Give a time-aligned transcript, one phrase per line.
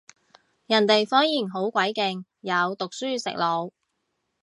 [0.65, 3.69] 人哋科研好鬼勁，有讀書食腦